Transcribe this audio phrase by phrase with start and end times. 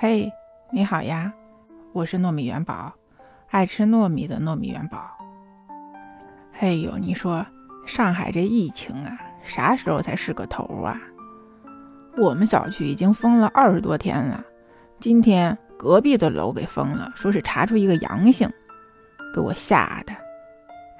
[0.00, 0.32] 嘿，
[0.70, 1.32] 你好呀，
[1.92, 2.92] 我是糯米元宝，
[3.50, 5.10] 爱吃糯米的糯米元宝。
[6.60, 7.44] 哎呦，你说
[7.84, 10.96] 上海这疫情啊，啥时候才是个头啊？
[12.16, 14.40] 我们小区已经封了二十多天了，
[15.00, 18.48] 今天隔壁的楼给封了，说是查出一个阳性，
[19.34, 20.12] 给我吓的。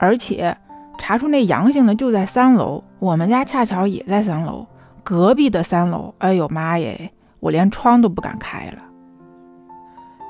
[0.00, 0.58] 而且
[0.98, 4.66] 查出那阳性的就在三楼，我们家恰巧也在三楼，
[5.04, 8.82] 隔壁的三楼，哎呦妈耶，我连窗都不敢开了。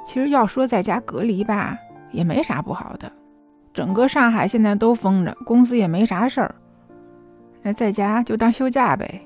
[0.09, 1.77] 其实要说在家隔离吧，
[2.13, 3.13] 也没啥不好的，
[3.75, 6.55] 整个上海现在都封着，公司也没啥事儿，
[7.61, 9.21] 那在家就当休假呗。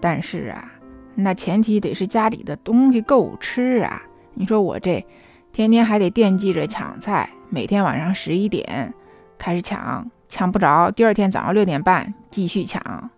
[0.00, 0.72] 但是啊，
[1.14, 4.02] 那前提得是家里的东西够吃啊。
[4.32, 5.04] 你说我这
[5.52, 8.94] 天天还得惦记着抢菜，每天晚上十一点
[9.36, 13.10] 开始抢，抢不着，第二天早上六点半继续抢，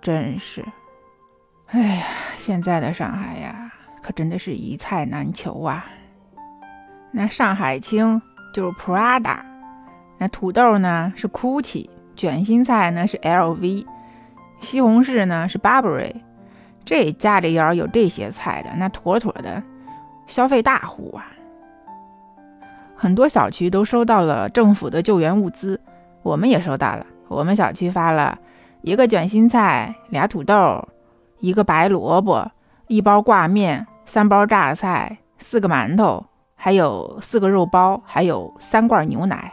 [0.00, 0.64] 真是，
[1.66, 2.06] 哎呀，
[2.38, 3.65] 现在的上海呀，
[4.06, 5.84] 可真的是一菜难求啊。
[7.10, 8.22] 那上海青
[8.54, 9.38] 就是 Prada，
[10.16, 13.84] 那土豆呢是 Gucci，卷心菜呢是 LV。
[14.60, 16.14] 西红柿呢是 Burberry，
[16.84, 19.60] 这家里要有这些菜的，那妥妥的
[20.28, 21.26] 消费大户啊！
[22.94, 25.80] 很多小区都收到了政府的救援物资，
[26.22, 27.04] 我们也收到了。
[27.26, 28.38] 我们小区发了
[28.82, 30.86] 一个卷心菜，俩土豆，
[31.40, 32.52] 一个白萝卜，
[32.86, 39.52] 一包挂面，三包榨菜，四个馒头，还有四个肉包，还有三罐牛奶。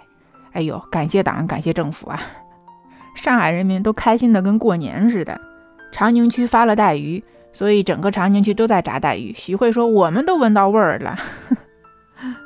[0.53, 2.21] 哎呦，感谢党，感谢政府啊！
[3.15, 5.41] 上海人民都开心的跟过年似的。
[5.91, 9.33] 长宁区发了带鱼，所以整个长宁区都在炸带鱼。
[9.35, 11.17] 徐汇说：“我们都闻到味儿了。”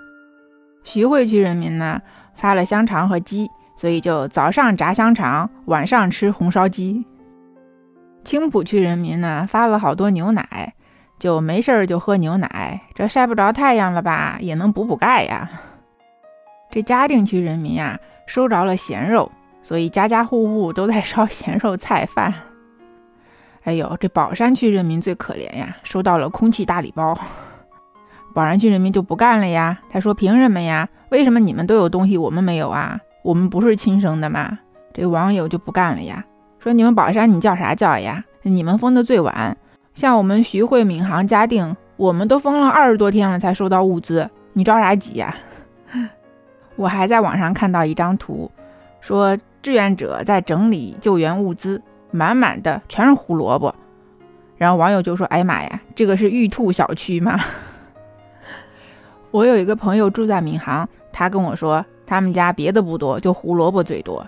[0.84, 2.02] 徐汇区人民呢
[2.34, 7.06] 发了香肠和鸡，所以就早上炸香肠，晚上吃红烧鸡。
[8.24, 10.74] 青浦区人民呢发了好多牛奶，
[11.20, 15.50] 就没事儿就喝牛奶，这晒不着太阳了吧，也能补补钙呀。
[16.72, 19.32] 这嘉定区人民呀收着了咸肉。
[19.64, 22.34] 所以家家户户都在烧咸肉菜饭。
[23.66, 27.18] 哎呦，这宝山区人民最可怜呀，收到了空气大礼包。
[28.34, 30.88] 宝山区人民就不干了呀，他说：“凭什么呀？
[31.10, 33.02] 为什么你们都有东西，我们没有啊？
[33.24, 34.60] 我们不是亲生的吗？”
[34.94, 36.24] 这网友就不干了呀，
[36.60, 38.24] 说：“你们宝山，你叫啥叫呀？
[38.44, 39.58] 你们封的最晚，
[39.98, 45.36] 像我们徐汇、闵行、嘉定，我们都封了二十多天了才收到物资，你着啥急呀？”
[46.78, 48.52] 我还在网上看到一张图，
[49.02, 49.36] 说。
[49.60, 51.82] 志愿者在整理救援物资，
[52.12, 53.76] 满满的全是胡萝卜。
[54.56, 57.38] 然后网友就说：“哎呀妈呀，这个是玉兔小区吗？”
[59.32, 64.26] 我有一个朋友住在闵行，他跟我说，他们家别的不多，就胡萝卜最多。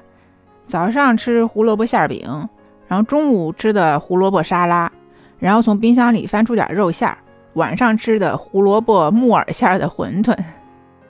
[0.65, 2.49] 早上吃胡萝卜馅饼，
[2.89, 4.91] 然后中午吃的胡萝卜沙拉，
[5.39, 7.17] 然后从冰箱里翻出点肉馅儿，
[7.53, 10.37] 晚上吃的胡萝卜木耳馅儿的馄饨。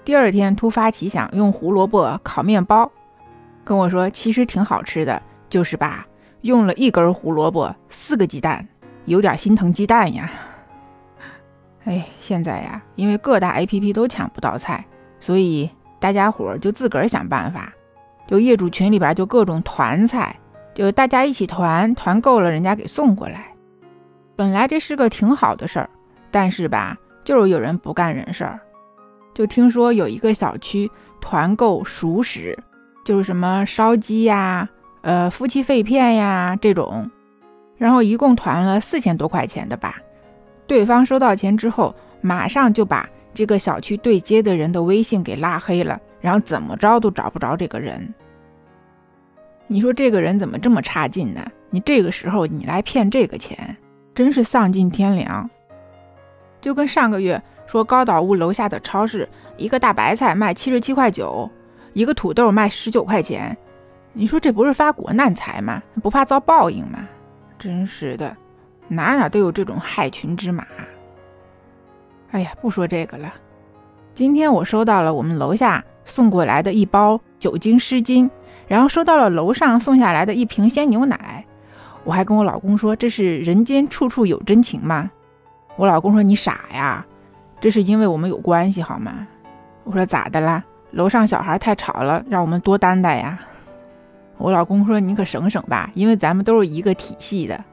[0.06, 2.92] 第二天突发奇想，用胡萝卜烤面包。
[3.64, 6.08] 跟我说，其实挺好吃的，就是吧，
[6.42, 8.68] 用了一根胡萝卜，四个鸡蛋，
[9.06, 10.32] 有点心疼鸡蛋呀。
[11.84, 14.84] 哎，现在呀，因为各大 APP 都抢不到菜，
[15.20, 15.70] 所以
[16.00, 17.72] 大家伙儿就自个儿想办法，
[18.28, 20.36] 就业主群里边就各种团菜，
[20.74, 23.48] 就大家一起团，团够了人家给送过来。
[24.40, 25.90] 本来这是个挺好的事儿，
[26.32, 28.58] 但是吧，就是有人不干人事儿，
[29.34, 30.90] 就听说有一个小区
[31.20, 32.58] 团购熟食。
[33.04, 34.70] 就是什么烧鸡呀，
[35.02, 37.12] 呃，夫妻肺片呀这种，
[37.78, 39.98] 然后一共团了四千多块钱的吧。
[40.68, 48.14] 对方收到钱之后，马上就把这个小区对接的人的微信给拉黑了，然后怎么着都找不着这个人。
[49.68, 51.46] 你说这个人怎么这么差劲呢？
[51.72, 53.76] 你这个时候你来骗这个钱，
[54.20, 55.50] 真是丧尽天良。
[56.60, 61.50] 就跟上个月说高岛屋楼下的超市，一个大白菜卖七十七块九。
[61.94, 63.56] 一个土豆卖十九块钱，
[64.12, 65.82] 你说这不是发国难财吗？
[66.04, 67.08] 不怕遭报应吗？
[67.58, 68.36] 真是的，
[68.90, 70.68] 哪哪都有这种害群之马。
[72.32, 73.34] 哎呀，不说这个了。
[74.14, 78.30] 今天我收到了我们楼下送过来的一包酒精湿巾，
[78.68, 81.46] 然后收到了楼上送下来的一瓶鲜牛奶。
[82.10, 85.12] 我还跟我老公说这是人间处处有真情吗？
[85.76, 87.06] 我老公说你傻呀，
[87.62, 89.28] 这是因为我们有关系好吗？
[89.84, 90.64] 我说咋的啦？
[90.90, 93.38] 楼上小孩太吵了，让我们多担待呀。
[94.40, 97.64] 我老公说：“你可省省吧，因为咱们都是一个体系的。”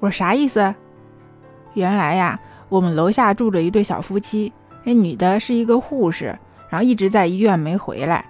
[0.00, 0.74] 我说：“啥意思？”
[1.74, 2.40] 原来呀，
[2.70, 4.50] 我们楼下住着一对小夫妻，
[4.84, 6.34] 那女的是一个护士，
[6.70, 8.24] 然后一直在医院没回来。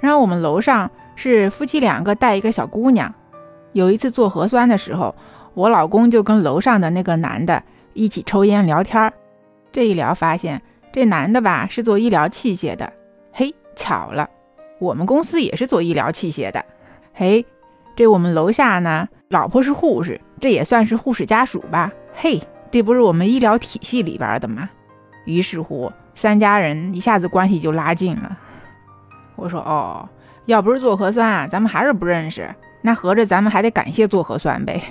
[0.00, 3.12] 然后我们楼上是夫妻两个带一个小姑娘。
[3.78, 5.14] 有一次做核酸的时候，
[5.54, 7.62] 我老公就跟楼上的那个男的
[7.94, 9.12] 一起抽烟聊天儿。
[9.70, 10.60] 这一聊发现，
[10.92, 12.92] 这男的吧是做医疗器械的。
[13.32, 14.28] 嘿，巧了，
[14.80, 16.64] 我们公司也是做医疗器械的。
[17.14, 17.46] 嘿，
[17.94, 21.92] 这我们楼下呢，老婆是护士，这也算是护士家属吧？
[22.14, 22.42] 嘿，
[22.72, 24.68] 这不是我们医疗体系里边的吗？
[25.24, 28.36] 于是乎，三家人一下子关系就拉近了。
[29.36, 30.08] 我说哦，
[30.46, 32.52] 要不是做核酸啊，咱们还是不认识。
[32.80, 34.82] 那合着咱们还得感谢做核酸呗。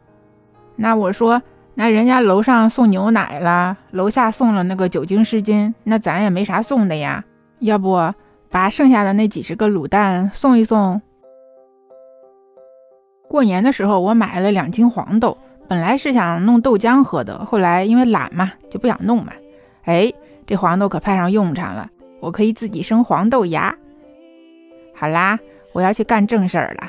[0.76, 1.42] 那我说，
[1.74, 7.24] 那人家楼上送牛奶了，楼下送了那个酒精湿巾，那咱也没啥送的呀。
[7.58, 8.14] 要不
[8.50, 11.02] 把剩下的那几十个卤蛋送一送？
[13.28, 15.36] 过年的时候我买了两斤黄豆，
[15.68, 19.32] 本来是想弄豆浆喝的，后来因为懒嘛，就不想弄嘛。
[19.84, 20.12] 哎，
[20.46, 23.76] 这黄豆可派上用场了，我可以自己生黄豆芽。
[24.94, 25.38] 好啦，
[25.72, 26.88] 我要去干正事儿了。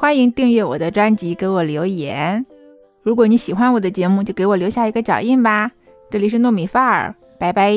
[0.00, 2.46] 欢迎订阅我的专辑，给我留言。
[3.02, 5.72] 如果你喜欢我的节目，就给我留下一个脚印吧。
[6.08, 7.74] 这里是糯米饭儿，拜拜。